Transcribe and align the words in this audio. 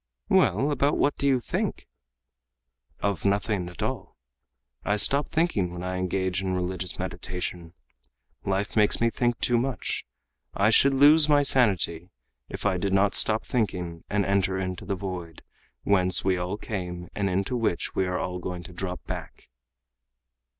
"Well, 0.29 0.71
about 0.71 0.97
what 0.97 1.15
do 1.17 1.27
you 1.27 1.39
think?" 1.39 1.87
"Of 3.01 3.23
nothing 3.23 3.69
at 3.69 3.83
all. 3.83 4.17
I 4.83 4.95
stop 4.95 5.29
thinking 5.29 5.71
when 5.71 5.83
I 5.83 5.97
engage 5.97 6.41
in 6.41 6.55
religious 6.55 6.97
meditation. 6.97 7.73
Life 8.43 8.75
makes 8.75 8.99
me 8.99 9.11
think 9.11 9.37
too 9.39 9.59
much. 9.59 10.03
I 10.55 10.71
should 10.71 10.95
lose 10.95 11.29
my 11.29 11.43
sanity, 11.43 12.09
if 12.49 12.65
I 12.65 12.77
did 12.77 12.93
not 12.93 13.13
stop 13.13 13.45
thinking 13.45 14.03
and 14.09 14.25
enter 14.25 14.57
into 14.57 14.85
the 14.85 14.95
'void', 14.95 15.43
whence 15.83 16.25
we 16.25 16.35
all 16.35 16.57
came 16.57 17.07
and 17.13 17.29
into 17.29 17.55
which 17.55 17.93
we 17.93 18.07
all 18.07 18.37
are 18.37 18.39
going 18.39 18.63
to 18.63 18.73
drop 18.73 19.03
back." 19.05 19.49